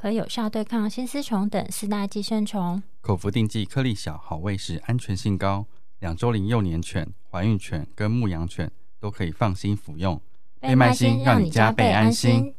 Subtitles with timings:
[0.00, 2.80] 可有效对抗新丝虫等四大寄生虫。
[3.00, 5.66] 口服定剂，颗粒小，好喂食，安全性高。
[5.98, 10.22] 两周龄幼年犬、怀孕犬跟牧羊犬都可以放心服用。
[10.60, 12.54] 倍麦心让你加倍安心。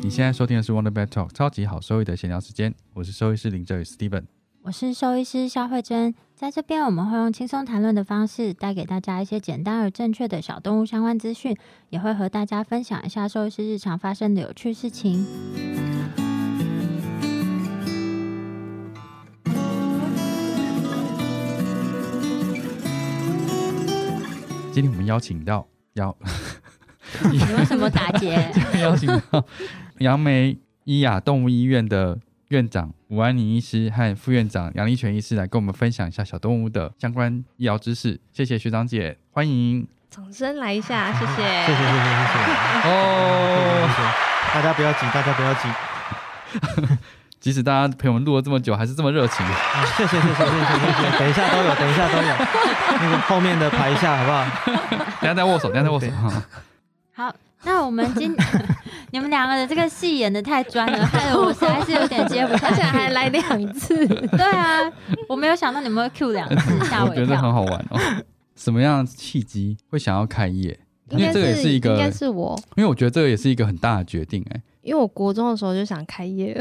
[0.00, 4.26] 你现在收听的是 Wonder Pet Talk 超级好收益的闲聊时间，我是兽医师林哲宇 Steven，
[4.62, 11.56] 我是兽医师肖慧珍，在这边我们会用轻松谈论的方式，带给大家一些简单而正确的小动物相关资讯，
[11.88, 15.24] 也会和大家分享一下兽医师日常发生的有趣事情。
[24.70, 26.14] 今天我们邀请到邀，
[27.32, 28.52] 你为什么打结？
[28.82, 29.42] 邀请到。
[30.00, 32.18] 杨梅伊雅动物医院的
[32.54, 38.20] 院长吴安妮医师和副院长杨立全医师来跟我们分享一下小动物的相关医疗知识。
[38.32, 39.84] 谢谢学长姐，欢迎！
[40.08, 42.46] 掌声来一下， 谢谢，谢谢，谢谢，谢谢。
[42.86, 43.90] 哦，
[44.54, 45.68] 大家不要急，大家不要急。
[47.40, 49.44] 即使大家陪我们录了这么久，还是这么热情。
[49.96, 51.18] 谢谢，谢谢，谢谢，谢谢。
[51.18, 52.34] 等一下都有，等一下都有。
[53.02, 54.46] 那个后面的排一下好不好？
[55.20, 56.06] 等下再握手，等下再握手。
[57.14, 57.34] 好。
[57.66, 58.36] 那我们今
[59.10, 64.06] 你们两个的这个戏演的太专了，害得我实在是有点接不下去， 还来两次。
[64.06, 64.80] 对啊，
[65.30, 67.98] 我没有想到你们会 Q 两次， 吓我觉得很好玩哦。
[68.54, 70.78] 什么样契机会想要开业？
[71.10, 72.54] 因为这个也是一个，应该是我。
[72.76, 74.60] 因为我觉得这个也是一个很大的决定哎。
[74.82, 76.54] 因为我国中的时候就想开业。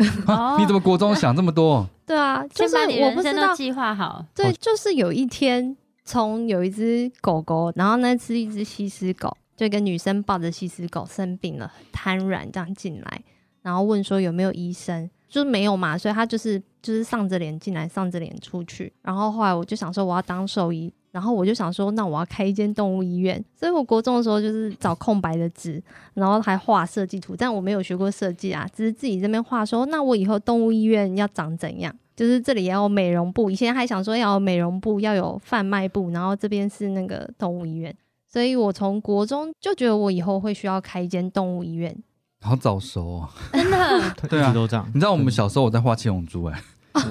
[0.57, 1.85] 你怎么国中想这么多？
[2.05, 4.25] 对啊，就是我不知道计划好。
[4.33, 5.75] 对，就是有一天
[6.05, 9.35] 从有一只狗狗，然后那是一只西施狗。
[9.55, 13.21] 就一个女生抱着西施狗生病了，瘫软这样进来，
[13.61, 18.91] 然后问说有没有医生，就是没有嘛，所以她就是就是丧着脸进来，丧着脸出去。
[19.01, 23.43] 然后后来我就想说我要当兽医，然后我就想说那我要开一间动物医院。
[23.55, 25.81] 所以我国中的时候就是找空白的纸，
[26.15, 37.95] 然后还画设计图，但我没有学过设计啊，只是自己这边画说那我以后动物医院要长怎样，就是这里要有美容部，以前还想说要有美容部，要有贩卖部，然后这边是那个动物医院。
[38.33, 41.95] 所以我从国中就觉得我以后会需要开一间动物医院，
[42.41, 44.89] 好早熟哦，真的， 对啊，都这样。
[44.91, 46.59] 你知道我们小时候我在画七龙珠哎。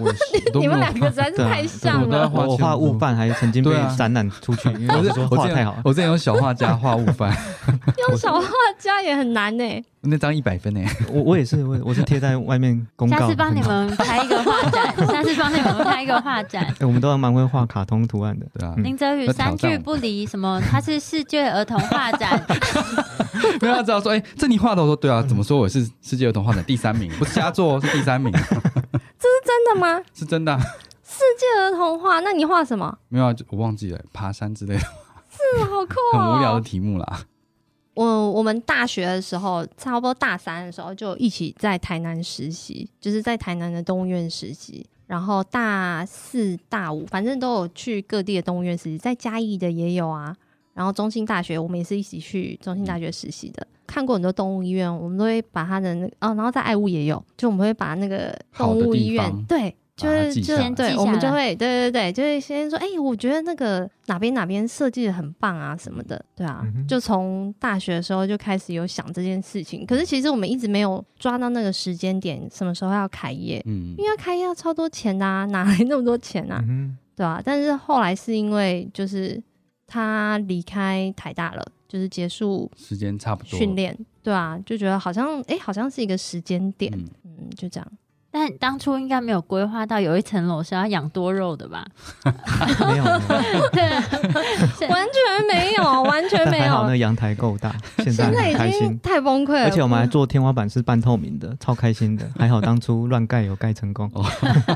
[0.60, 2.30] 你们两个实在是太像了。
[2.32, 5.76] 我画悟饭还曾经被展览出去， 因为我是说画太好。
[5.84, 7.36] 我之前有小画家画悟饭，
[8.08, 8.46] 用小画
[8.78, 9.84] 家也很难呢。
[10.02, 10.80] 那张一百分呢？
[11.10, 13.18] 我我也是，我我是贴在外面公告。
[13.18, 16.74] 下次帮你们开一个画展，下次帮你们开一个画展。
[16.80, 18.74] 我们都要蛮会画卡通图案的，对啊。
[18.78, 20.60] 林泽宇三句不离，什么？
[20.70, 22.44] 他是世界儿童画展。
[23.60, 25.22] 没有知道说，哎，这你画的，我说对啊。
[25.22, 27.10] 怎么说我是世界儿童画展第三名？
[27.18, 28.32] 不是佳作，是第三名。
[28.32, 30.02] 这是真的吗？
[30.14, 30.58] 是真的。
[31.04, 32.20] 世界儿童画？
[32.20, 32.98] 那你画什么？
[33.08, 34.80] 没有啊，我忘记了，爬山之类的。
[34.80, 36.18] 是好酷哦。
[36.18, 37.20] 很无聊的题目啦。
[37.94, 44.86] 我我们大学的时候，差不多大三的时候，就一起在台南实习，就是在台南的动物园实习。
[45.12, 50.34] 然后大四、大五，反正都有去各地的动物园实习，在嘉义的也有啊。
[50.72, 53.66] 然后中兴大学，我们也是一起去中兴大学实习的。
[53.86, 59.76] 看过很多动物医院，我们都会把它的那哦，然后在爱物也有，就我们会把那个动物医院对。
[60.02, 69.86] 就是就对，我们就会对对对，就会先说，哎，我觉得那个哪边哪边设计的很棒啊什么的，对啊，就从大学的时候就开始有想这件事情。
[69.86, 73.62] 可是其实我们一直没有抓到那个时间点，什么时候要开业？
[73.66, 76.62] 嗯，因为要开业要超多钱呐，哪来那么多钱啊？
[77.14, 79.40] 对啊，但是后来是因为就是
[79.86, 86.90] 他离开台大了，就是结束时间差不多训练，对啊，就觉得好像哎，好像是一个时间点，
[87.24, 87.92] 嗯，就这样。
[88.34, 91.84] 但当初应该没有规划到有一层楼是要养多肉的吧？
[92.24, 93.04] 没有，
[93.70, 93.82] 对，
[94.88, 96.84] 完全没有， 完全没有。
[96.86, 99.64] 那阳台够大，现在已经太崩溃了。
[99.64, 102.26] 而且我们还做天花板是半透明的，超开心的。
[102.38, 104.10] 还好当初乱盖有盖成功，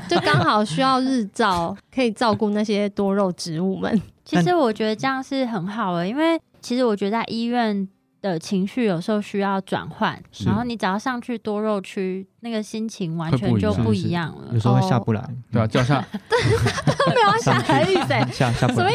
[0.06, 4.02] 就刚好需要日照，可以照顾那些多肉植物们。
[4.22, 7.88] 其实我觉得这样是很好的，因为其实我觉得在医院。
[8.26, 14.58] 的情绪有时候需要转换，然后你只要上去多肉区，那个心情完全就不一样了有。
[14.58, 18.90] 时候会下不来，对啊，叫下，对没有要下来的意思、欸，下下不来。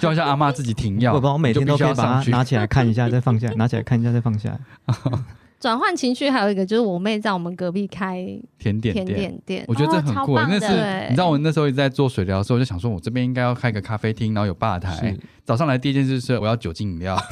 [0.00, 4.58] 就好像 阿妈自己停药，我不，我每天都可要上去它拿起来看一下，再放下，拿起来看一下，再放下来。
[5.60, 8.14] 转换情绪还有一个就是我妹在我们隔壁开
[8.60, 9.16] 甜甜点店。
[9.16, 15.18] 点店，我觉得这很酷，那是你知道我那时候一直在做水疗的时候，我就想说，我这边应该要开个咖啡厅，然后有吧台是。
[15.48, 17.16] 早上来第一件事是我要酒精饮料，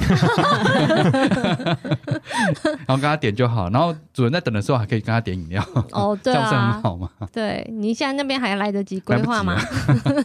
[2.87, 3.69] 然后跟他点就好。
[3.69, 7.11] 然后主人在等的时候还可以跟他点饮料，哦，这对啊样是很，好吗？
[7.31, 9.63] 对你现在那边还来得及规划吗了？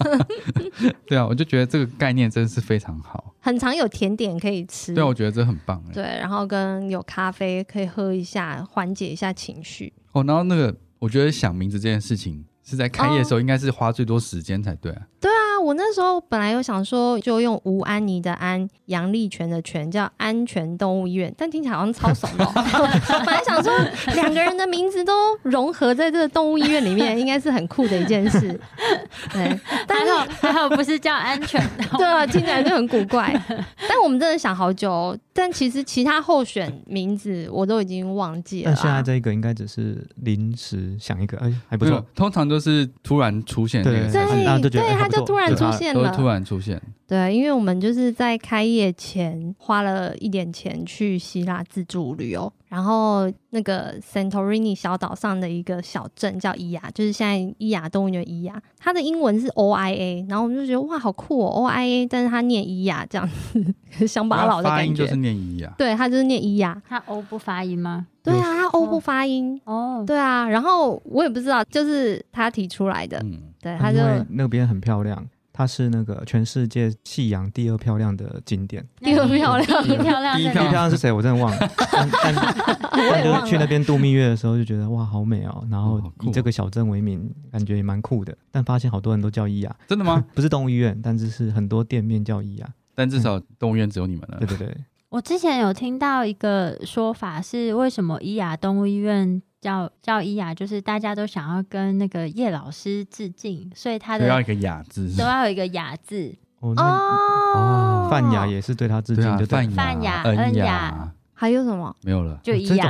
[1.05, 3.35] 对啊，我就觉得这个概念真是非常好。
[3.41, 5.93] 很常有甜点可以吃，对啊，我觉得这很棒哎。
[5.93, 9.91] 对，然后跟有咖啡可以喝一下，缓解一下情绪。
[10.13, 15.01] 哦，然后那个我觉得想名字这件事情是在开业的时候应该是花最多时间才对啊。
[15.29, 22.51] 啊，我那时候本来有想说，就用吴安妮的安，杨丽泉的泉，叫安全动物医院，但听起来好像超怂的、哦。
[23.25, 23.71] 本来想说
[24.15, 28.59] 两个人的名字都融合在这个动物医院里面，应该是很酷的一件事。
[29.31, 33.39] 对，但还好还好不是叫安全的，对啊，听起来就很古怪。
[33.87, 38.73] 但我们真的想好久哦，但其实其他候选名字我都已经忘记了啊。
[38.75, 42.03] 但现在这一个应该只是临时想一个，哎，还不错。
[42.15, 46.81] 通常都是突然出现这对对对，哎还不错它就突然就它出现了，都突然出现。
[47.07, 64.83] 对，因为我们就是在开业前花了一点钱去希腊自助旅游，然后那个 Santorini 小岛上的一个小镇叫伊雅，就是现在伊雅动物园伊雅，它的英文是 O I A，然后我们就觉得哇好酷哦 O I A，但是它念伊雅这样子， 乡巴佬的感觉。
[64.83, 65.73] 发音就是念伊雅。
[65.77, 66.81] 对，它就是念伊雅。
[66.87, 68.07] 它 O 不发音吗？
[68.23, 69.59] 对啊，它 O 不发音。
[69.65, 73.19] 哦，对啊，然后我也不知道，就是他提出来的。
[73.19, 78.85] 嗯，对，他就那边很漂亮，它是那个全世界夕阳第二漂亮的景点。
[79.01, 80.71] 第二漂亮第一漂亮第一漂？
[80.71, 81.11] 亮是谁？
[81.11, 81.69] 我真的忘了。
[81.91, 83.67] 但就是去那了。
[83.67, 85.65] 边度蜜月的时候，就觉得哇，好美哦。
[85.69, 88.35] 然后以这个小镇为名，感觉也蛮酷的。
[88.51, 90.23] 但发现好多人都叫伊雅，真的吗？
[90.33, 92.69] 不是动物医院，但只是很多店面叫伊雅。
[92.93, 94.47] 但至少动物院只有你们了对。
[94.47, 94.77] 对对，
[95.09, 106.35] 我之前有听到一个说法是，为什么伊雅动物医院叫叫伊雅，就是大家都想要跟那个叶老师致敬，所以他的都要一个雅字， 都要有一个雅字。
[106.59, 109.45] 哦，那哦，范雅也是对他致敬，就。
[109.45, 111.95] 范范雅恩恩雅雅，还有什么？
[112.01, 112.87] 没有了，就伊雅，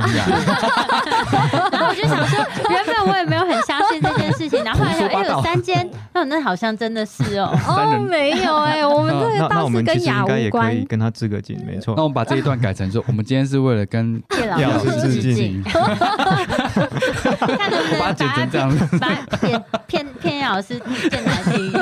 [1.70, 5.88] 然后我就想说，原本我也没有很相信这件事情，然后后来有三间，
[6.22, 7.50] 那那好像真的是哦。
[7.66, 10.84] 哦，没有哎、我们 这个倒是跟雅无应该也可以关。
[10.86, 12.02] 跟他致个敬，没错那。
[12.02, 18.98] 我们把这一段改成说，我们今天是为了跟叶老师致敬，敬 看能不能把它剪成这样子。
[18.98, 20.80] 把它骗骗骗叶老师
[21.10, 21.72] 见难听。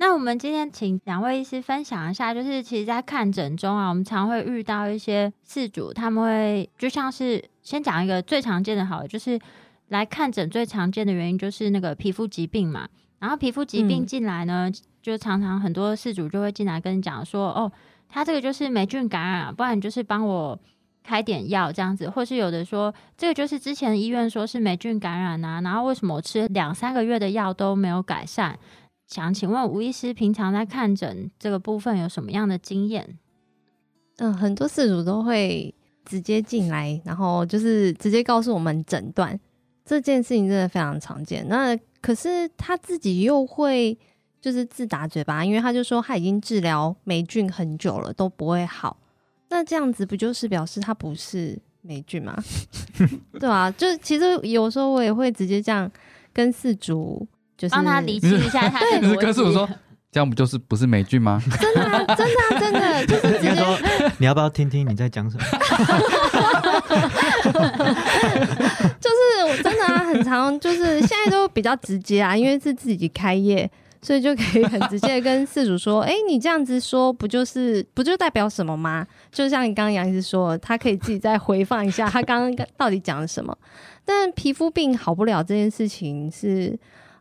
[0.00, 9.38] 那我们今天请两位医师分享一下，就是其实，在看诊中啊，我们常会遇到一些事主，他们会就像是先讲一个最常见的，好了，就是
[9.88, 12.88] 来看诊最常见的原因就是那个皮肤疾病嘛。
[13.18, 14.70] 然后皮肤疾病嗯进来呢，
[15.02, 17.70] 就常常很多事主就会进来跟你讲说，哦，
[18.08, 20.58] 他这个就是霉菌感染啊，不然你就是帮我
[21.04, 28.58] 开点药这样子，或是有的说这个就是之前医院说是霉菌感染啊，然后为什么我吃两三个月的药都没有改善？
[29.10, 33.18] 想请问吴医师平常在看诊这个部分有什么样的经验？
[34.18, 35.74] 嗯，很多事主都会
[36.04, 39.38] 直接进来，然后就是直接告诉我们诊断
[39.84, 41.44] 这件事情，真的非常常见。
[41.48, 43.98] 那可是他自己又会
[44.40, 48.96] 就是自打嘴巴，因为他就说他已经治疗霉菌很久了都不会好，
[49.48, 52.40] 那这样子不就是表示他不是霉菌吗？
[53.40, 55.90] 对啊，就其实有时候我也会直接这样
[56.32, 57.26] 跟事主。
[57.60, 59.26] 就是帮他理清一下他的 你是逻辑。
[59.26, 59.68] 跟师傅说，
[60.10, 61.42] 这样不就是不是美剧吗？
[61.60, 63.28] 真的啊，真的啊，真的就是
[64.16, 65.44] 你要不要听听你在讲什么？
[68.98, 83.54] 就是我真的啊，很常就是现在都比较直接啊，因为是自己开业，所以就可以很直接地跟事主说：“哎、你这样子说，不就是不就代表什么吗？”就像你刚刚杨医师说，他可以自己再回放一下他刚刚到底讲了什么。
[84.04, 86.78] 但皮肤病好不了这件事情是。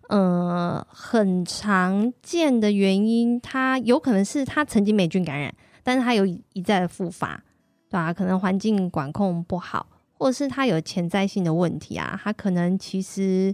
[0.10, 7.44] 呃，很常见的原因，它有可能是他曾经霉菌感染，但是他有一再的复发，
[7.88, 9.86] 对吧、可能环境管控不好，
[10.18, 13.54] 或者是他有潜在性的问题啊，他可能其实，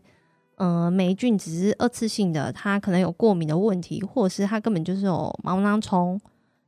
[0.56, 6.18] 呃，霉菌只是二次性的，他可能有过敏的问题，或者是他根本就是有毛囊虫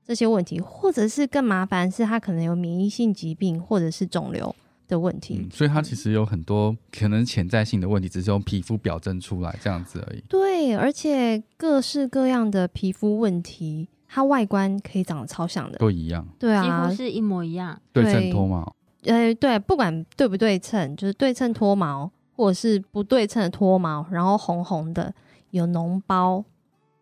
[0.06, 4.53] 这些问题，或者是更麻烦是他可能有免疫性疾病或者是肿瘤
[4.88, 5.38] 的问题。
[5.39, 10.24] 嗯，所以它其实有很多可能潜在性的问题，只是用皮肤表征出来这样子而已。
[10.27, 15.77] 对，而且各式各样的皮肤问题它外观可以长得超像的。
[15.77, 17.79] 都一样，对啊几乎啊，是一模一样。
[17.91, 25.13] 对对称脱毛，呃，对，不管对不对称，就是对称脱毛，或者是不对称的脱毛，然后红红的，
[25.51, 26.44] 有脓包，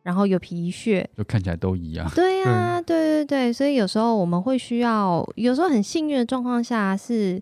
[0.04, 2.10] 然后有皮屑，就看起来都一样。
[2.16, 7.42] 对呀、对对对，所以有时候我们会需要，有时候很幸运的状况下是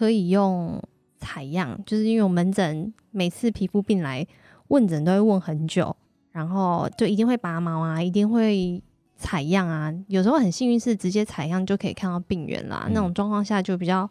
[0.00, 0.82] 可以用
[1.18, 4.26] 采样，就是因为我门诊每次皮肤病来
[4.68, 5.94] 问诊都会问很久，
[6.32, 8.82] 然后就一定会拔毛啊，一定会
[9.18, 14.08] 采样啊，有时候很幸运是直接采样就可以看到病源啦，嗯那种状况下就比较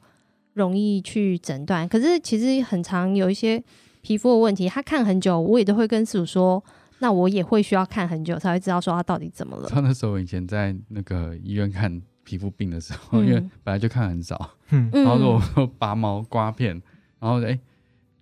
[0.53, 1.89] 容易去诊断。
[1.89, 3.59] 可是其实很常有一些
[4.03, 6.63] 皮肤的问题，他看很久，我也都会跟师傅说。
[7.01, 9.69] 那我也会需要看很久才会知道说他到底怎么了。
[9.69, 13.25] 他那时候以前在那个医院看皮肤病的时候，嗯。
[13.25, 16.79] 因为本来就看很少，然后如果说拔毛刮片，
[17.19, 17.57] 然后哎、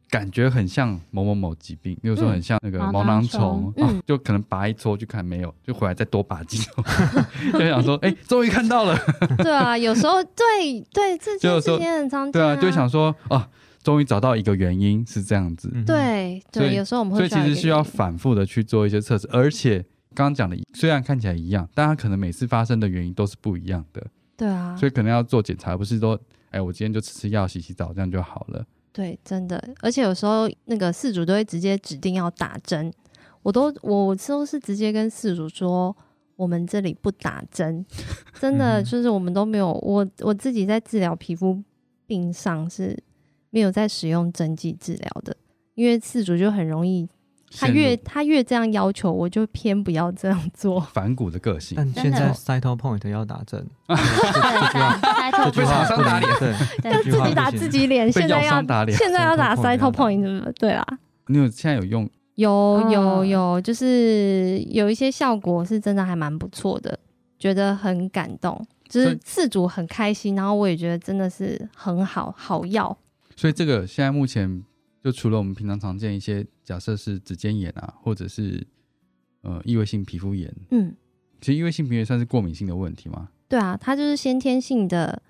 [0.09, 3.73] 感觉很像某某某疾病，比如说很像那个毛毛囊囊虫，
[4.05, 6.81] 就可能拔一撮去看没有，就回来再多拔几撮，
[7.59, 8.97] 就想说哎，终于看到了，
[9.43, 13.45] 对啊，有时候对对这件就有时候事情很常见、对啊，就想说哦，
[13.83, 19.83] 终于找到一个原因是这样子，嗯，对对，所以有时候我们会所以其实需要反复的去做一些测试，而且
[20.17, 24.03] 刚刚讲的虽然看起来一样，但它可能每次发生的原因都是不一样的，
[24.35, 26.19] 对啊，所以可能要做检查，而不是说
[26.49, 28.65] 哎，我今天就吃吃药、洗洗澡这样就好了。
[28.91, 32.91] 对，真的，而且有时候那个事主都会直接指定要打针，
[33.43, 35.95] 我都我都是直接跟事主说，
[36.35, 37.85] 我们这里不打针，
[38.41, 38.83] 真的嗯。
[38.83, 41.61] 就是我们都没有，我我自己在治疗皮肤
[42.07, 42.97] 病上是
[43.51, 45.37] 没有在使用针剂治疗的，
[45.75, 47.07] 因为事主就很容易，
[47.55, 50.79] 他越他越这样要求，我就偏不要这样做。
[50.93, 53.95] 反骨的个性，但现在 Cyto Point 要打针， 对
[55.45, 56.39] 这句话被打脸能
[56.81, 58.97] 对，自己打自己脸，现在要商打脸。
[58.97, 60.85] 现在要打 Cyto Point 对对啦，
[61.27, 66.99] 你有现在有用有有嗯有，就是有一些效果是真的还蛮不错的，
[67.39, 72.95] 觉得很感动，就是所以事主很开心，然后我也觉得真的是很好好药。
[73.35, 74.63] 所以这个现在目前
[75.03, 78.65] 就除了我们平常常见一些，假设是指尖炎啊，或者是
[79.41, 80.95] 呃异位性皮肤炎，嗯，
[81.39, 83.29] 其实异位性皮肤炎算是过敏性的问题吗？
[83.47, 85.21] 对啊，它就是先天性的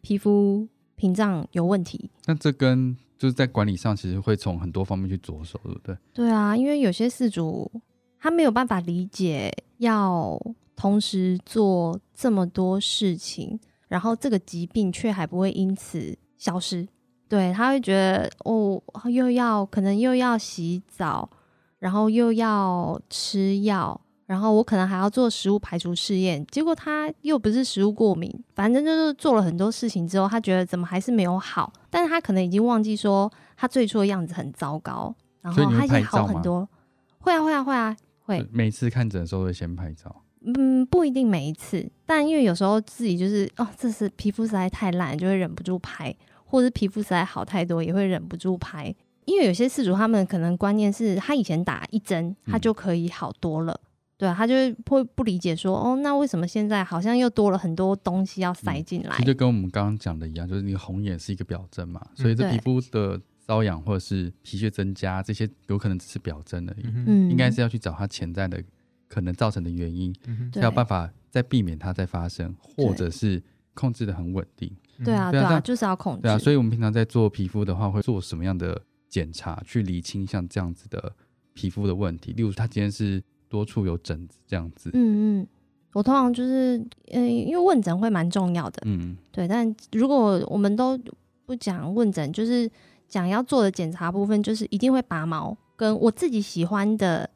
[0.00, 2.10] 皮肤屏障有问题。
[2.24, 5.96] 那这跟就是在管理上，其实会从很多方面去着手，对不对？
[6.14, 7.70] 对啊，因为有些事主
[8.18, 10.40] 他没有办法理解要
[10.74, 16.88] 同时做这么多事情，然后这个疾病却还不会因此消失。
[17.28, 18.80] 对，他会觉得哦，
[19.10, 21.28] 又要可能又要洗澡，
[21.78, 36.68] 然后又要吃药，然后我可能还要做食物排除试验，结果他又不是食物过敏，反正就是做了很多事情之后，他觉得怎么还是没有好，但是他可能已经忘记说他最初的样子很糟糕，然后他已经好很多。
[37.18, 46.14] 会啊会啊会啊会，每次看诊的时候会先拍照，嗯，不一定每一次，但因为有时候自己就是哦，这是皮肤实在太烂，就会忍不住拍，
[46.46, 48.94] 或者是皮肤实在好太多，也会忍不住拍。
[49.24, 53.80] 因为有些事主他们可能观念是他以前打一针，他嗯就可以好多了，
[54.16, 59.24] 对啊，他就会会不理解说哦，那为什么现在好像又多了很多东西要塞进来其实？
[59.24, 66.84] 就跟我们刚刚讲的一样，就是你红眼是一个表征嘛，所以这皮肤的瘙痒或者是皮屑增加，这些有可能只是表征而已，
[67.28, 68.62] 应该是要去找它潜在的
[69.08, 73.42] 可能造成的原因，嗯哼才有办法再避免它再发生，或者是
[73.74, 74.70] 控制的很稳定。
[75.04, 76.22] 对啊对啊，就是要控制。
[76.22, 81.12] 对啊，所以我们平常在做皮肤的话，会做什么样的检查去理清像这样子的
[81.54, 82.32] 皮肤的问题？
[82.32, 85.46] 例如，他今天是多处有疹子这样子，嗯嗯，
[85.92, 86.76] 我通常就是
[87.12, 90.98] 嗯、呃因为问诊会蛮重要的，嗯，对，但如果我们都
[91.44, 92.70] 不讲问诊，就是
[93.08, 95.56] 讲要做的检查部分，就是一定会拔毛。
[95.76, 97.28] 跟我自己喜欢的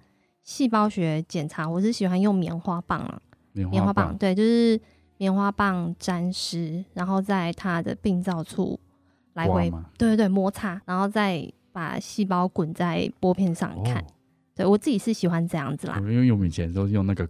[0.43, 3.21] 细胞学检查，我是喜欢用棉花棒啊，
[3.52, 4.81] 棉棉花棒，棒，对，就是
[5.21, 8.81] 棉花棒沾湿，然后在它的病灶处
[9.35, 13.99] 来回，对对对，摩擦，然后再把细胞滚在玻片上看。
[13.99, 14.07] 哦
[14.57, 16.11] 对我自己是喜欢这样子啦我。
[16.11, 17.27] 因为我们以前都是用那个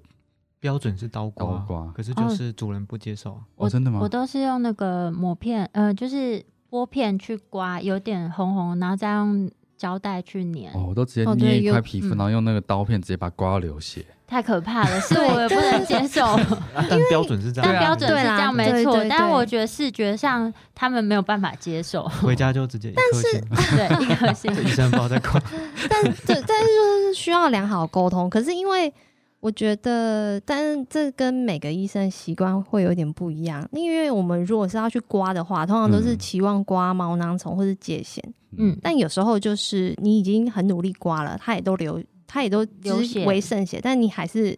[0.58, 3.40] 标准是刀刀刮，刮，可是就是主人不接受啊。
[3.56, 4.08] 哦，真的吗我？
[4.08, 14.04] 都是用那个抹片，呃，就是玻片去刮，有点红红，然后再用胶带去粘，哦，我都直接捏一块皮肤，嗯然后用那个刀片直接把它刮到流血。
[14.30, 16.38] 太可怕了，是我不能接受。
[16.88, 22.04] 但标准是这样，但标准是对啦这样没错但我觉得视觉上他们没有办法接受。
[22.22, 23.40] 回家就直接一颗星，
[23.76, 25.42] 对，一颗星这医生不知道在刮。
[25.88, 28.30] 但这但是就是需要良好沟通。
[28.30, 28.92] 可是因为
[29.40, 33.66] 我觉得，但是这跟每个医生习惯会有点不一样。
[33.72, 38.20] 因为我们如果是要去刮的话，通常都是嗯期望刮毛囊虫或是疥癣，
[38.56, 42.00] 嗯，但有时候就是你已经很努力刮了，它也都流，
[42.32, 44.56] 它也都流血为渗血，但你还是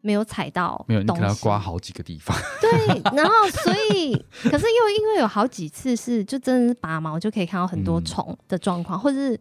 [0.00, 2.36] 没有踩到没有，你可能要刮好几个地方。
[2.60, 2.70] 对，
[3.16, 4.12] 然后所以，
[4.42, 9.38] 可是又因为有好几次是就真的是拔毛就可以看到很多嗯虫的状况，或者是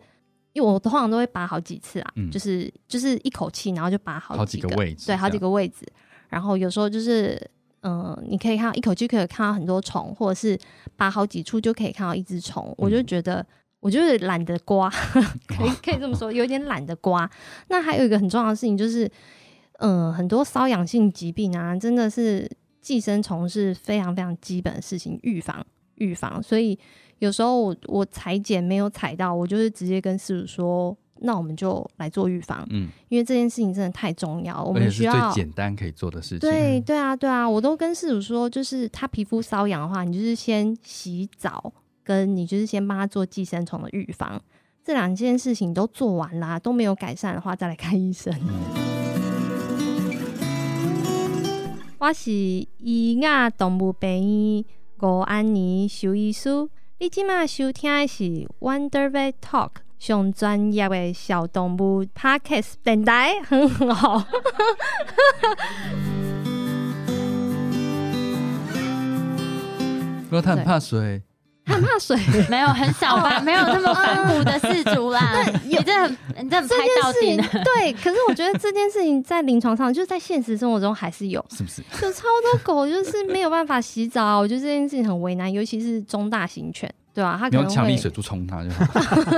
[0.53, 5.83] 因为我通常都会拔好几次啊，嗯就是就是一口气，然后就拔好好几几个位置对，好几个位置。
[6.29, 7.35] 然后有时候就是，
[7.81, 10.55] 嗯、你可以看到一口气可以看到很多虫，或者是
[10.95, 13.43] 拔好几处就可以看到一只虫，我就嗯觉得。
[13.81, 14.89] 我就是懒得刮，
[15.45, 17.29] 可以可以这么说，有点懒得刮。
[17.67, 19.11] 那还有一个很重要的事情就是，
[19.79, 26.41] 嗯、很多瘙痒性疾病啊，真的是寄生虫是非常非常基本的事情，预防预防。
[26.41, 26.77] 所以
[27.19, 36.39] 有时候我我裁剪没有裁到，我就是直接跟师主说，那我们就来做预防，嗯，因为这件事情真的太重要，我们需要最简单可以做的事情。
[36.39, 41.71] 对对啊，对啊，我都跟事主说，就是他皮肤瘙痒的话，你就是先洗澡，
[42.03, 44.41] 跟你就是先帮他做寄生虫的预防，
[44.83, 48.33] 这两件事情都做完啦，都没有改善的话，再来看医生。
[51.99, 54.65] 我是医雅动物病院
[55.01, 56.67] 吴安妮兽医师，
[56.99, 58.23] 你即马收听的是
[58.59, 59.71] Wonder Vet Talk。
[59.99, 64.25] 上专业的小动物 Podcast 电台，很好。
[70.23, 71.21] 不过他很怕水，
[71.65, 72.17] 很怕水。
[72.49, 75.43] 没有很少吧，没有那么反骨的事主啦。
[75.63, 77.43] 你这很你这很拍到底呢。
[77.63, 81.81] 对， 可是我觉得这件事情在临床上，就是在现实生活中还是有，是不是？
[82.01, 89.31] 有超多狗就是没有办法洗澡啊，我觉得这件事情很为难，尤其是中大型犬，对吧、它你可能强力水柱冲它就好。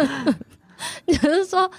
[1.07, 1.69] 就是说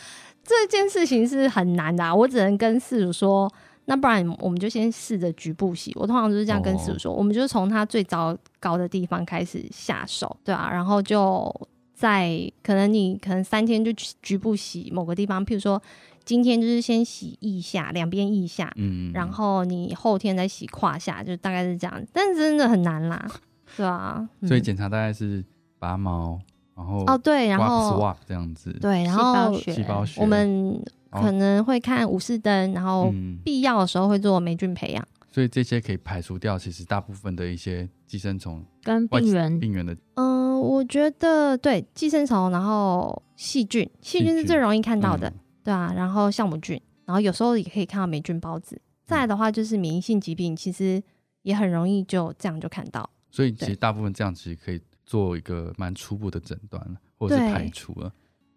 [0.43, 3.51] 这件事情是很难的、啊，我只能跟事主说，
[3.87, 5.93] 那不然我们就先试着局部洗。
[5.97, 11.53] 我通常都是这样跟师傅说，我们就从它最糟糕的地方开始下手，对啊，然后就
[11.93, 15.81] 在可能你可能三天就局局部洗某个地方，譬如说
[16.25, 23.31] 今天就是先洗腋下两边腋下，嗯，然后你后天再洗胯下，就大概是这样，但是真的很难啦，
[23.77, 25.45] 对啊，嗯所以检查大概是
[25.79, 26.41] 拔毛，
[26.77, 35.07] 然后哦对，然后 swap 这样子，对，然后细胞学，我们哦可能会看武士灯，然后嗯，必要的时候会做霉菌培养。
[35.31, 48.81] 所以这些可以排除掉，其实大部分的一些寄生虫跟病原病原的，嗯、我觉得对寄生虫，然后细菌，细菌是最容易看到的，嗯对啊，然后酵母菌，然后有时候也可以看到霉菌孢子。
[49.07, 51.03] 再来的话就是免疫性疾病，其实
[51.43, 53.09] 也很容易就这样就看到。
[53.31, 58.13] 所以其实大部分这样其实可以做一个蛮初步的诊断了，或者是排除了。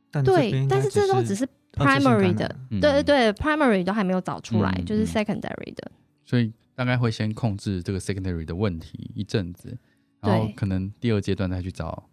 [0.10, 5.92] 但对，但是这都只是 primary 的对对对，primary 都还没有找出来，就是 secondary 的。
[6.26, 9.78] 所以大概会先控制这个 secondary 的问题一阵子，
[10.22, 12.08] 然后可能第二阶段再去找，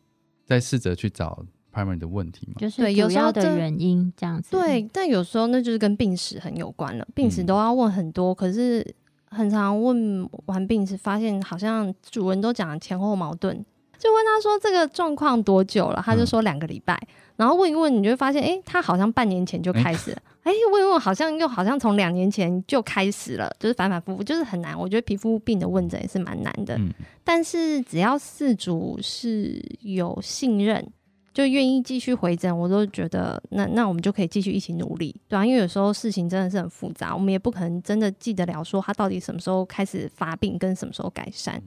[0.45, 2.55] 再试着去找 primary 的问题嘛。
[2.59, 4.51] 就是对有主要的原因这样子。
[4.51, 8.85] 对，但有时候那就是跟病史很有关了，病史嗯都要问很多，可是
[9.27, 13.65] 很常问完病史，发现好像主人都讲前后矛盾，
[14.05, 16.27] 就问他说这个状况多久了，他就嗯。
[16.27, 17.01] 说两个礼拜，
[17.37, 24.79] 然后问一问，你就会发现，诶，他好像半年前就开始了，诶，问一问好像又好像从两年前就开始了，就是反反复复，就是很难。
[24.79, 26.93] 我觉得皮肤病的问诊也是蛮难的，嗯，
[27.25, 30.87] 但是只要事主是有信任，
[31.33, 41.63] 就愿意继续回诊，我都觉得那那我们就可以继续一起努力，对啊，因为有时候事情真的是很复杂，我们也不可能真的记得了说他到底什么时候开始发病跟什么时候改善。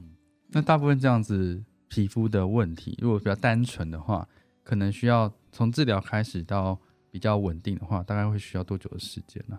[0.50, 4.26] 那大部分这样子皮肤的问题，如果比较单纯的话，
[4.62, 6.78] 可能需要从治疗开始到
[7.10, 9.58] 比较稳定的话，大概会需要多久的时间呢、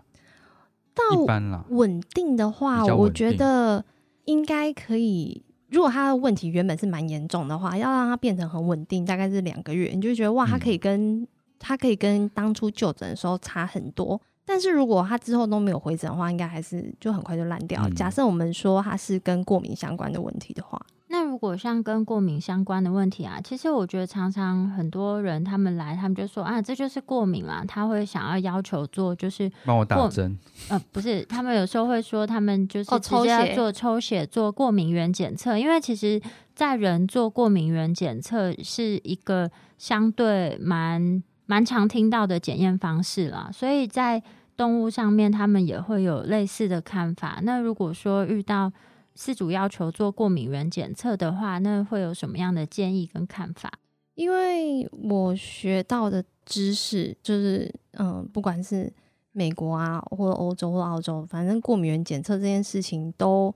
[0.94, 3.84] 到一般啦，稳定的话，我觉得
[4.24, 5.42] 应该可以。
[5.68, 11.24] 如果他的问题原本是蛮严重的话，要让他变成很稳定，大概是两个月，你就觉得哇，他嗯可以跟、
[11.60, 14.20] 他可以跟当初就诊的时候差很多。
[14.44, 17.80] 但是如果他之后都没有回诊的话，应该还是就很快就烂掉。
[17.86, 20.99] 嗯假设我们说他是跟过敏相关的问题的话，那
[21.30, 30.36] 如果像跟过敏相关的问题啊，其实我觉得常常很多人他们来，他们就说啊，这就是过敏啊，他会想要要求做就是帮我打针，
[30.68, 36.20] 呃，不是，他们有时候会说，他们就是哦直接要抽血做抽血、做过敏原检测，因为其实，
[36.52, 44.20] 在人做过敏原检测是一个相对蛮蛮常听到的检验方式啦，所以在
[44.56, 47.38] 动物上面，他们也会有类似的看法。
[47.44, 48.72] 那如果说遇到
[49.20, 53.70] 饲主要求做过敏原检测的话，那会有什么样的建议跟看法？
[54.14, 58.90] 因为我学到的知识就是，嗯，不管是
[59.32, 63.54] 美国啊，或者欧洲或澳洲，反正过敏原检测这件事情都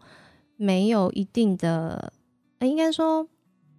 [0.57, 2.13] 没有一定的，
[2.59, 3.27] 呃应该说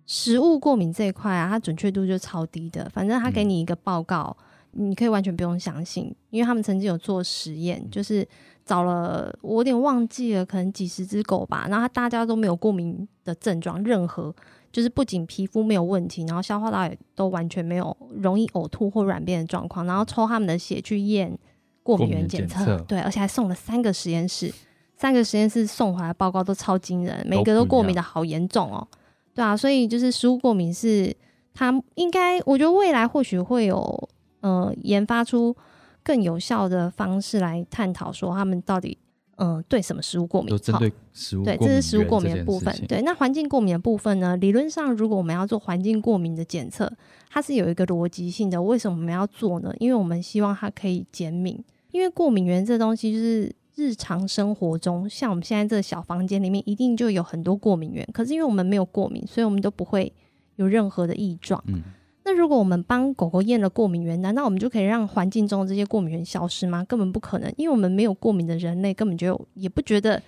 [0.08, 2.90] 食物过敏这一块啊，它准确度就超低的。
[2.90, 4.36] 反正他给嗯你一个报告，
[4.72, 8.28] 你可以完全不用相信，因为他们曾经有做实验，就是
[8.66, 14.34] 找了我有点忘记了，可能几十只狗吧，然后大家都没有过敏的症状，任何
[14.72, 21.38] 就是不仅皮肤没有问题，然后消化道也都完全没有容易呕吐或软便的状况，然后抽他们的血去验
[21.84, 24.52] 过敏原检测，对，而且还送了三个实验室，
[24.98, 28.88] 三个实验室送回来报告都超惊人，每个都过敏的好严重哦，
[29.36, 31.16] 对啊，所以就是食物过敏是
[31.54, 34.10] 它应该，我觉得未来或许会有
[34.42, 35.56] 呃研发出
[36.06, 38.98] 更有效的方式来探讨说他们到底
[39.38, 44.38] 呃对什么食物过敏，都针对食物对，这是食物过敏的部分对，那环境过敏的部分呢？
[44.38, 46.90] 理论上，如果我们要做环境过敏的检测，
[47.30, 48.62] 它是有一个逻辑性的。
[48.62, 49.74] 为什么我们要做呢？
[49.80, 51.62] 因为我们希望它可以减敏。
[51.92, 58.08] 因为过敏源这东西就是日常生活中，像我们现在这个小房间里面，一定就有很多过敏源。
[58.14, 60.12] 可是因为我们没有过敏，所以我们都不会
[60.58, 61.64] 有任何的异状。
[61.68, 61.82] 嗯，
[62.28, 66.84] 那如果我们帮狗狗验了过敏源，难道我们就可以让环境中的这些过敏源消失吗？
[66.86, 70.20] 根本不可能，因为我们没有过敏的人类根本就也不觉得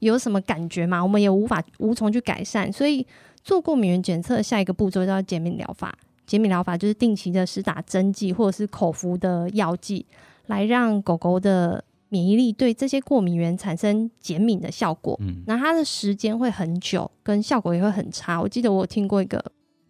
[0.00, 2.70] 有什么感觉嘛，我们也无法无从去改善。
[2.70, 3.06] 所以
[3.42, 5.96] 做过敏源检测，下一个步骤叫减敏疗法。
[6.26, 10.04] 减敏疗法就是定期的施打针剂或者是口服的药剂，
[10.48, 15.16] 来让狗狗的免疫力对这些过敏源产生减敏的效果。
[15.22, 18.38] 嗯，那它的时间会很久，跟效果也会很差。
[18.38, 19.42] 我记得我有听过一个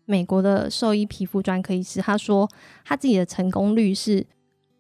[0.07, 2.49] 美国的兽医皮肤专科医师，他说
[2.85, 4.27] 他自己的成功率是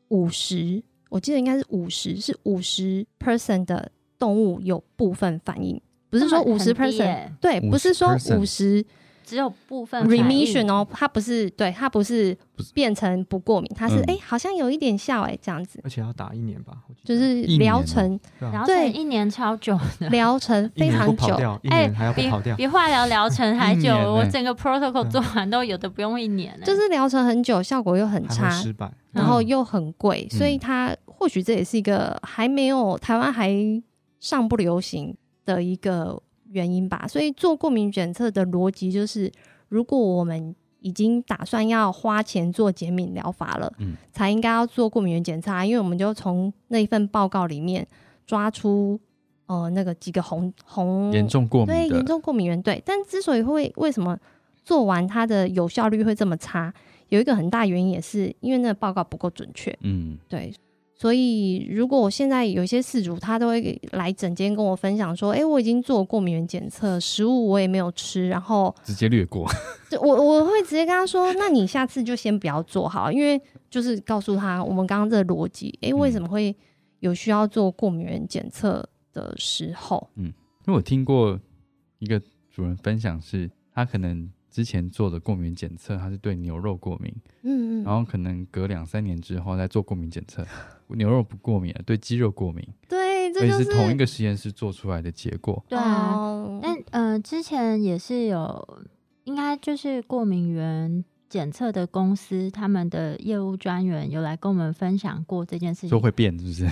[0.08, 7.32] 五十，我记得应该是五十，是五十 percent 的动物有部分反应，不是说五十 percent，耶。
[7.40, 8.84] 对，不是说五十
[9.26, 12.36] 只有部分 remission 哦，它不是对，它不是
[12.72, 14.04] 变成不过敏，它是嗯。
[14.06, 18.52] 哎、好像有一点效哎、这样子，而且要打一年吧，就是疗程对啊。
[18.52, 18.90] 然后对。
[18.92, 21.34] 一年超久的，疗程非常久，
[21.68, 23.92] 哎比，比化疗疗程还久。
[23.92, 28.86] 我整个 protocol 做完都有的不用一年呢，就是疗程很久，效果又很差，失败。
[28.86, 33.50] 嗯然后又很贵，所以嗯它或许这也是一个还没有台湾还
[34.20, 37.06] 尚不流行的一个原因吧。
[37.08, 39.30] 所以做过敏检测的逻辑就是，
[39.68, 47.86] 如果我们已经打算要花钱做减敏疗法了，嗯才应该要做过敏原检查，因为我们就从那一份报告里面
[48.26, 48.98] 抓出
[49.46, 54.16] 呃那个几个红红严重过敏对，严重过敏源对，但之所以会为什么
[54.64, 56.72] 做完它的有效率会这么差，
[57.08, 59.76] 有一个很大原因也是因为那个报告不够准确。
[59.80, 60.52] 嗯，对，
[60.98, 69.46] 所以如果我现在有一些事主，他都会来整间跟我分享说，诶，我已经做过敏原检测，食物我也没有吃，然后直接略过。
[69.90, 76.56] 就我我会直接跟他说，那你下次就先不要做好，因为就是告诉他我们刚刚这个逻辑，诶，为什么会
[77.00, 80.08] 有需要做过敏原检测的时候？
[80.16, 80.32] 嗯
[80.66, 81.38] 因为我听过
[82.00, 90.42] 一个主人分享是，他可能之前做的过敏检测，他是对牛肉过敏，嗯嗯，然后可能隔两三年之后再做过敏检测，
[90.96, 95.62] 牛肉不过敏了，对鸡肉过敏，对，而这就是且同一个实验室做出来的结果。
[95.68, 98.78] 对啊，哦但呃，之前也是有，
[99.24, 105.90] 应该就是过敏源检测的公司，他们的业务专员有来跟我们分享过这件事情。
[105.90, 106.66] 说会变是不是？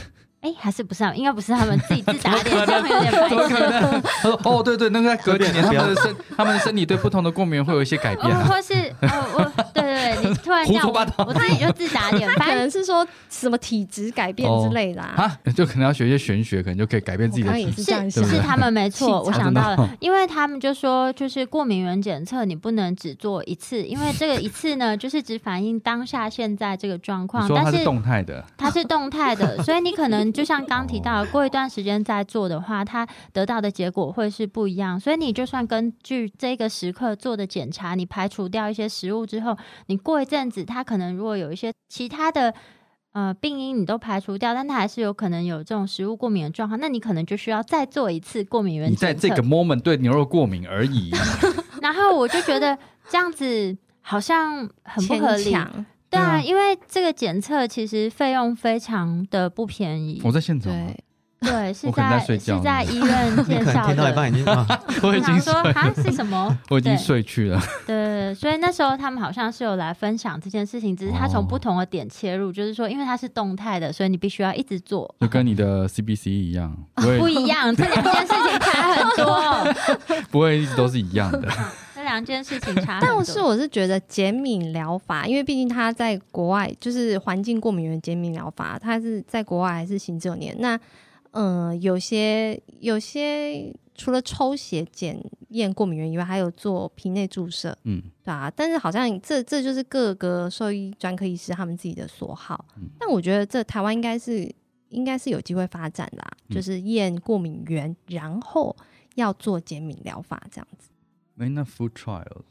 [0.44, 1.18] 哎、还是不是他们？
[1.18, 3.58] 应该不是他们自己自打 脸，这样有点白怎么可。
[3.58, 4.02] 能？
[4.02, 8.38] 他说哦，对对，那个隔几年，他们的身他们的身体对不同的过敏源会有一些改变。
[8.44, 9.50] 或是哦，
[10.64, 12.28] 胡说八道我自己就自打脸。
[12.28, 15.14] 可反正能是说什么体质改变之类的啊。
[15.16, 17.82] 啊，就可能要学一些玄学，可能就可以改变自己的体质。
[18.10, 34.98] 是是他们没错， 我想到了，因为他们就说，就是过敏原检测你不能只做一次， 因为这个一次呢，就是只反映当下现在这个状况，但是动态的，它是动态的， 所以你可能就像刚提到的，过一段时间再做的话，它得到的结果会是不一样。
[34.98, 42.54] 所以你就算根据这个时刻做的检查，你排除掉一些食物之后，你过一阵子，它可能如果有一些其他的。
[43.14, 49.14] 呃，病因你都排除掉，但它还是有可能有这种食物过敏的状况，那你可能就需要再做一次过敏原你在。
[49.14, 51.12] 这个 moment 对牛肉过敏而已。
[51.80, 52.76] 然后我就觉得
[53.08, 55.56] 这样子好像很不合理，
[56.10, 60.20] 对啊，因为这个检测其实费用非常的不便宜。
[60.24, 61.04] 我在现场，对，
[61.40, 64.12] 对，是在在睡觉是在医院你介绍可能听到一的。
[64.16, 64.66] 半已经啊，
[65.04, 66.58] 我已经说睡啊，是什么？
[66.70, 67.60] 我已经睡去了。
[67.86, 67.94] 对
[68.32, 75.12] 所以那时候他们好像是有来分享这件事情，只是他从哦不同的点切入，就是说，因为它是动态的，所以你必须要一直做。
[75.18, 81.48] 就跟你的 CBC 一样，不不一样，这两件事情差很多， 不会一直都是一样的。
[81.94, 82.98] 这两件事情差。
[83.00, 90.54] 但是我是觉得减敏疗法，因为毕竟他在国外就是环境过敏源减敏疗法，他是在国外还是行之有年。
[90.58, 90.78] 那
[91.32, 95.18] 嗯、呃有些有些除了抽血检
[95.50, 98.52] 验过敏原以外，还有做皮内注射，嗯，对啊。
[98.54, 102.66] 但是好像这这就是各个兽医专科医师他们自己的所好。
[102.76, 104.52] 嗯但我觉得这台湾应该是
[104.88, 108.76] 应该是有机会发展啦，嗯就是验过敏源，然后
[109.14, 110.90] 要做减敏疗法这样子。
[111.34, 112.44] 没那 food trials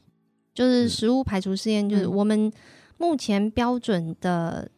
[0.54, 2.52] 就是是食物排除试验，就是嗯我们
[2.98, 4.70] 目前标准的，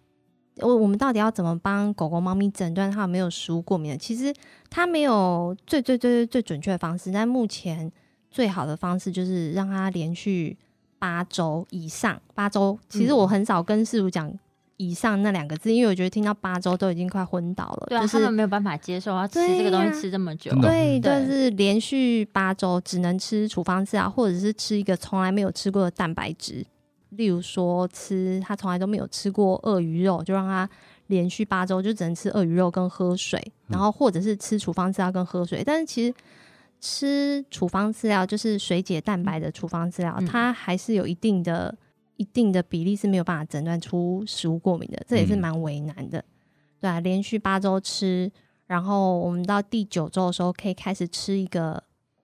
[0.61, 3.97] 我我们到底要怎么帮狗狗、猫咪诊断它有没有食物过敏的？
[3.97, 4.33] 其实
[4.69, 7.91] 它没有最最最最最准确的方式，但目前
[8.31, 10.57] 最好的方式就是让它连续
[10.97, 12.77] 八周以上，八周。
[12.87, 14.31] 其实嗯我很少跟师傅讲
[14.77, 26.65] 以上那两个字，因为我觉得听到八周都已经快昏倒了，对啊，就是他们没有办法接受要吃对这个东西吃这么久对，的对，就是连续八周只能吃处方饲料，或者是吃一个从来没有吃过的蛋白质，
[27.15, 30.69] 例如说吃他从来都没有吃过鳄鱼肉，就让他
[31.07, 35.63] 连续八周就只能吃鳄鱼肉跟喝水，然后或者是吃处方饲料跟喝水。
[35.65, 36.13] 但是其实
[36.81, 41.75] 吃处方饲料就是水解蛋白的处方饲料，嗯它还是有一定的
[42.17, 46.23] 一定的比例是没有办法诊断出食物过敏的，这也是嗯蛮为难的。
[46.79, 48.31] 对啊，连续八周吃，
[48.67, 51.81] 然后我们到第九周的时候可以开始吃一个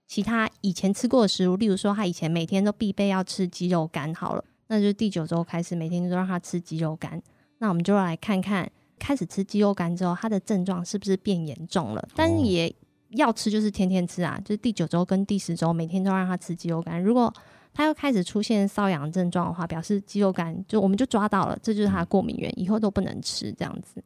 [0.08, 7.22] 其他以前吃过的食物，例如说他以前每天都必备要吃鸡肉干，好了，那就第九周开始每天都让他吃鸡肉干。
[7.58, 12.08] 那我们就来看看，开始吃鸡肉干之后，他的症状是不是变严重了？
[12.16, 12.74] 但也
[13.10, 17.04] 要吃，就是天天吃啊，就是第九周跟第十周每天都让他吃鸡肉干。
[17.04, 17.34] 如果
[17.74, 24.02] 他又开始出现瘙痒症状的话，表示鸡肉干就我们就抓到了，这就是他的过敏源，以后都不能吃这样子。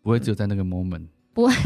[0.00, 1.08] 不会只有在那个 moment。
[1.36, 1.52] 不会，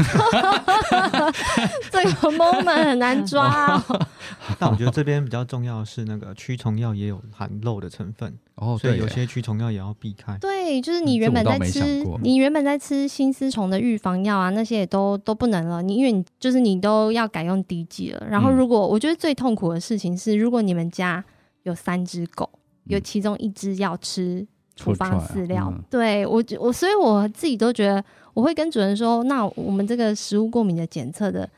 [1.89, 4.07] 这个 moment 很难抓、哦。
[4.59, 10.37] 但我觉得这边比较重要的是那个驱虫药也有含漏的成分，哦，所以有，些驱虫药也要避开。
[10.41, 15.81] 对，就是你原本在吃你原本在吃新丝虫的预防药啊，那些也都都不能了。
[15.81, 18.27] 你因为你就是你都要改用滴剂了。
[18.29, 21.23] 然后，嗯如果、我觉得最痛苦的事情是，如果你们家
[21.63, 22.49] 有三只狗，
[22.87, 31.49] 有嗯其中一只要吃处方饲料，嗯对我我所以我自己都觉得，我会跟主任说，那我们这个食物过敏的检测的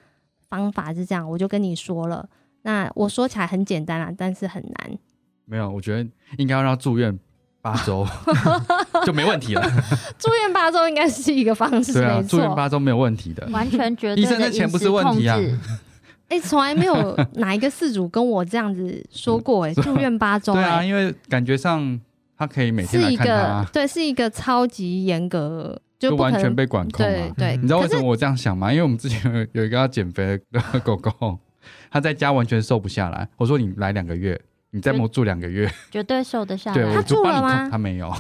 [0.50, 2.28] 方法是这样，我就跟你说了。
[2.64, 4.98] 那我说起来很简单啊，但是很难。
[5.46, 7.18] 没有，我觉得应该要让住院
[7.62, 8.08] 八周
[9.06, 9.62] 就没问题了。
[10.18, 12.56] 住院八周应该是一个方式，对啊，住院。
[12.56, 13.48] 八周没有问题的。
[13.52, 15.38] 完全绝对医生的钱不是问题啊
[16.30, 22.00] 哎、从来没有哪一个事主跟我这样子说过、哎， 住院八周、对啊，哎、因为感觉上
[22.36, 27.12] 他可以每天来是一个看他，对，是一个超级严格，就完全被管控嘛。
[27.12, 27.58] 对对。
[27.58, 28.72] 你知道为什么我这样想吗？
[28.72, 31.40] 因为我们之前有有一个要减肥的狗狗，
[31.92, 33.28] 它在家完全瘦不下来。
[33.38, 34.40] 我说你来两个月，
[34.72, 37.02] 你再给我住两个月，绝对瘦得下对，来我他。
[37.02, 37.78] 就帮你住了吗他。
[37.78, 38.08] 没有，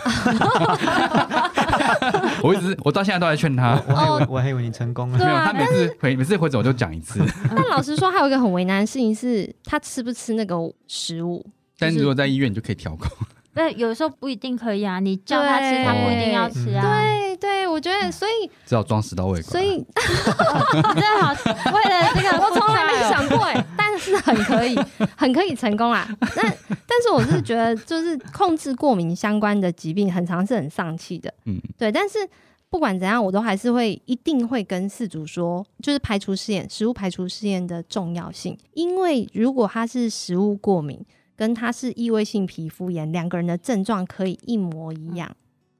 [2.43, 3.81] 我一直我到现在都在劝他。
[3.87, 5.25] 我还以哦为我还以为你成功了对。
[5.25, 7.19] 没有，啊他每次回每次回走我就讲一次，
[7.55, 10.55] 但老实说，还有一个很为难的事情是，他吃不吃那个
[10.87, 11.45] 食物？
[11.79, 13.09] 但是如果在医院你就可以调控。
[13.53, 16.81] 对，有时候不一定可以啊，你叫他吃，他不一定要吃啊。
[16.81, 19.43] 对对，我觉得，所以只好装食道胃管。
[19.43, 19.85] 所以 你
[20.93, 21.31] 真的好，
[21.71, 24.77] 为了这个，我从来没想过哎、 但是很可以，
[25.15, 26.07] 很可以成功啊。
[26.19, 26.41] 那
[26.87, 31.33] 但是我是觉得，就是控制过敏相关的疾病，很常是很丧气的。
[31.45, 32.17] 嗯，对，但是
[32.69, 38.57] 不管怎样，我都还是会一定会跟饲主说，就是排除试验，食物排除试验的重要性。
[38.73, 41.03] 因为如果他是食物过敏，
[41.35, 45.29] 跟他是异位性皮肤炎，两个人的症状可以一模一样。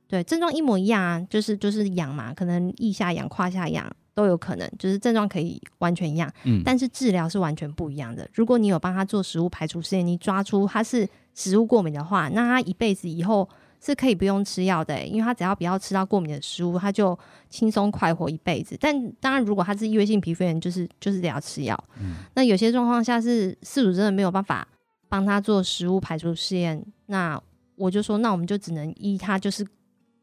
[0.07, 6.31] 对，症状一模一样啊，就是就是痒嘛，可能腋下痒、胯下痒都有可能，就是症状可以完全一样。
[6.43, 8.29] 嗯，但是治疗是完全不一样的。
[8.33, 13.47] 如果你有帮他做食物排除试验，你抓出他是食物过敏的话，那他一辈子以后
[13.81, 17.17] 是可以不用吃药的、欸因为他只要不要吃到过敏的食物，他就
[17.49, 18.77] 轻松快活一辈子。
[18.79, 21.83] 但当然，如果他是异位性皮肤炎，就是就是得要吃药。
[21.99, 24.67] 嗯那有些状况下是饲主真的没有办法
[25.13, 27.39] 帮他做食物排除试验，那
[27.76, 29.63] 我就说，那我们就只能依他就是。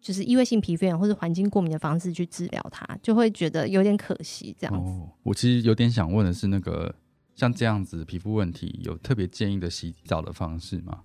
[0.03, 4.91] 就是异位性皮肤炎或者环境过敏的方式去治疗他，就会觉得有点可惜这样子。
[4.91, 6.95] 哦，我其实有点想问的是，那个
[7.35, 11.03] 像这样子皮肤问题，有特别建议的洗澡的方式吗？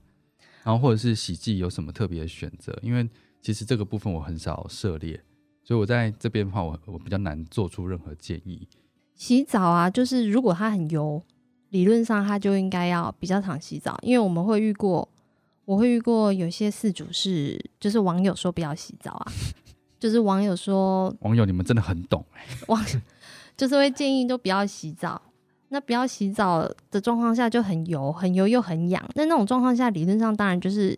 [0.64, 2.74] 然后或者是洗剂有什么特别的选择？
[2.82, 3.06] 因为
[3.42, 5.22] 其实这个部分我很少涉猎，
[5.62, 8.66] 所以我在这边的话，我我比较难做出任何建议。
[9.14, 11.22] 洗澡啊，就是如果它很油，
[11.76, 15.06] 理论上他就应该要比较常洗澡，因为我们会遇过，
[15.66, 19.28] 我会遇过有些事主是，就是网友说不要洗澡啊，
[20.00, 22.82] 就是网友说网友，你们真的很懂哎、 网，
[23.58, 25.22] 就是会建议都不要洗澡。
[25.68, 29.04] 那不要洗澡的状况下就很油，很油又很痒。
[29.16, 30.98] 那那种状况下，理论上当然就是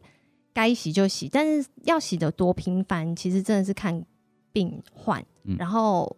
[0.53, 4.05] 该洗就洗，但是要洗的多频繁，其实真的是看
[4.51, 6.15] 病患，嗯然后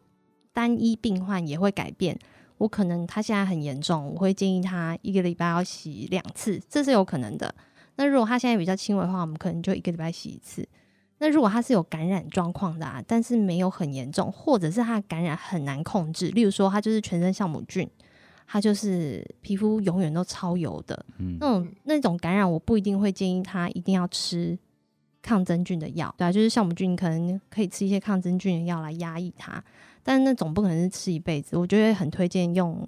[0.51, 2.19] 单一病患也会改变。
[2.59, 7.53] 我可能他现在很严重，我会建议他一个礼拜要洗两次，这是有可能的。
[7.95, 10.67] 那如果他现在比较轻微的话，我们可能就一个礼拜洗一次。
[11.17, 17.89] 那如果他是有感染状况的啊，但是没有很严重，或者是他的感染很难控制，例如说他就是全身酵母菌，
[18.47, 24.57] 他就是皮肤永远都超油的，嗯那种那种感染，我不一定会建议他一定要吃
[25.21, 29.61] 抗真菌的药，对啊，就是酵母菌可能可以吃一些抗真菌的药来压抑它，
[30.09, 32.83] 但那总不可能是吃一辈子，我觉得很推荐用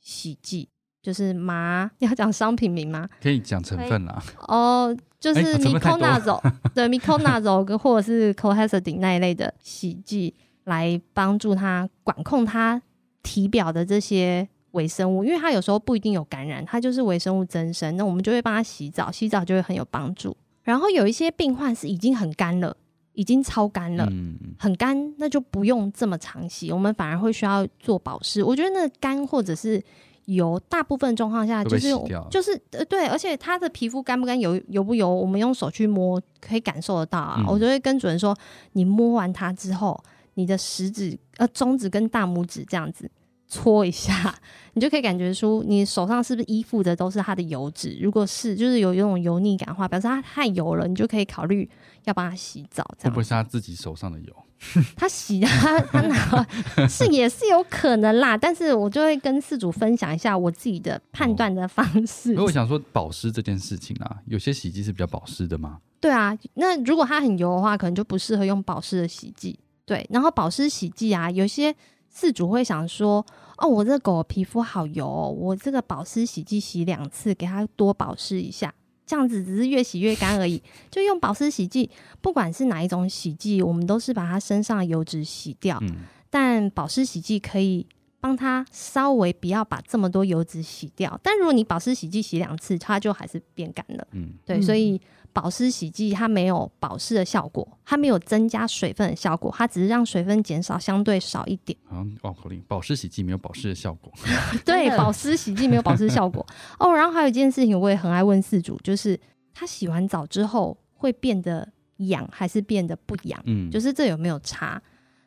[0.00, 0.68] 洗剂，
[1.00, 3.08] 就是麻， 要讲商品名吗？
[3.22, 4.20] 可以讲成分啦。
[4.48, 10.34] 哦，就是哎成分太多了 miconazole，对 miconazole 跟或者是 cohexidine 那一类的洗剂，
[10.64, 12.82] 来帮助它管控它
[13.22, 20.36] 体表的这些微生物，因为它有时候不一定有感染，它就是微生物增生，那我们就会帮它洗澡，洗澡就会很有帮助。
[20.64, 22.76] 然后有一些病患是已经很干了，
[23.14, 28.42] 已经超干了，嗯，很干，那就不用这么常洗，我们反而会需要做保湿。
[28.42, 29.82] 我觉得那干或者是
[30.26, 31.90] 油，大部分状况下就是
[32.30, 37.36] 就是呃对，而且他的皮肤干不干、油油不油，我们用手去摸可以感受得到啊。
[37.38, 38.36] 嗯我就会跟主人说，
[38.72, 40.02] 你摸完它之后，
[40.34, 43.10] 你的食指、呃中指跟大拇指这样子。
[43.48, 44.34] 搓一下，
[44.74, 47.96] 你就可以感觉出你手上是不是依附的都是它的油脂。
[48.00, 51.68] 如果是，就是有有种油腻感的话，表示它太油了，你就可以考虑
[52.04, 52.84] 要帮它洗澡。
[52.98, 54.34] 这样会不会是他自己手上的油？
[54.96, 62.42] 他洗的，他他拿是也是有可能啦， 但是我就会跟事主分享一下我自己的判断的方式因为。
[62.44, 65.78] 我想说保湿这件事情啊，有些洗剂是比较保湿的嘛。
[66.00, 69.58] 对啊，那如果它很油的话，可能就不适合用保湿的洗剂。
[69.84, 71.74] 对，然后保湿洗剂啊，有些
[72.14, 73.26] 事主会想说，
[73.58, 78.72] 哦，我这狗皮肤好油、哦，我这个保湿洗剂洗两次，给它多保湿一下。
[79.06, 81.90] 这样子只是越洗越干而已， 就用保湿洗剂，
[82.22, 85.76] 不管是哪一种洗剂，我们都是把它身上的油脂洗掉。
[85.82, 87.86] 嗯，但保湿洗剂可以
[88.18, 91.20] 帮它稍微不要把这么多油脂洗掉。
[91.22, 94.06] 但如果你保湿洗剂洗两次，它就还是变干了。
[94.12, 94.98] 嗯，对，嗯所以
[95.34, 101.76] 保湿洗剂它没有保湿的效果，它没有增加水分的效果，它只是让水分减少相对少一点。
[101.84, 104.12] 好像绕口令，保湿洗剂没有保湿的效果。
[104.64, 106.46] 对，保湿洗剂没有保湿效果
[106.78, 106.92] 哦。
[106.94, 109.18] 然后还有一件事情，我也很爱问四主，就是
[109.52, 113.42] 他洗完澡之后会变得痒还是变得不痒？
[113.46, 114.80] 嗯，就是这有没有差？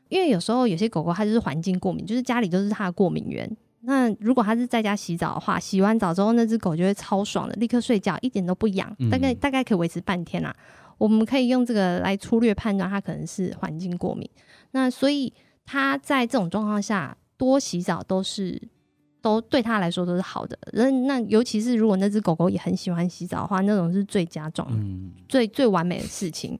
[0.08, 3.58] 因为有时候有些狗狗它就是环境过敏，就是家里都是它的过敏源。
[3.89, 10.54] 那如果它是在家洗澡的话，洗完澡之后那只狗就会超爽的，立刻睡觉，一点都不痒，嗯大概大概可以维持半天啦。
[10.97, 14.30] 我们可以用这个来粗略判断它可能是环境过敏。
[14.71, 15.34] 那所以
[15.65, 18.62] 它在这种状况下多洗澡都是
[19.21, 20.60] 都对它来说都是好的。
[20.73, 26.60] 那那尤其是如果那只狗狗也很喜欢洗澡的话，那种是最佳状、嗯，最最完美的事情。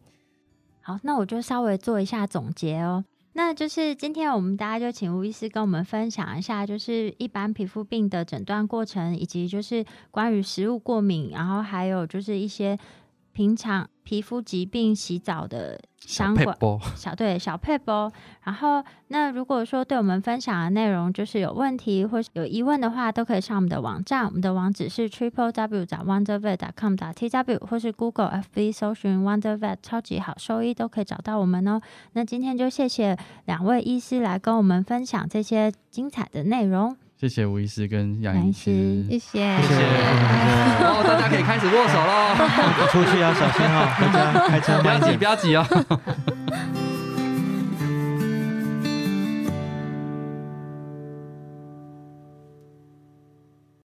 [0.80, 3.04] 好，那我就稍微做一下总结哦。
[3.38, 12.76] 那就是今天我们大家就请吴医师跟我们分享一下，就是一般皮肤病的诊断过程，以及就是关于食物过敏，然后还有就是一些
[13.34, 16.58] 平常皮肤疾病洗澡的小相关
[16.96, 18.10] 小对小配波
[18.44, 31.82] 然后那如果说对我们分享的内容就是有问题或是有疑问的话，都可以上我们的网站，我们的网址是 triple w 打 wondervet com 打 t w 或是 Google FB 搜寻 wondervet 超级好兽医都可以找到我们哦。
[32.14, 36.96] 那今天就谢谢两位医师来跟我们分享这些精彩的内容。
[37.20, 39.04] 谢谢吴医师跟杨医师师。
[39.10, 39.82] 谢谢，谢谢。
[40.86, 42.36] 哦，大家可以开始握手喽，
[42.94, 45.24] 出去要小心哦，大家开车不要急，慢点不。
[45.24, 46.37] 要挤哦。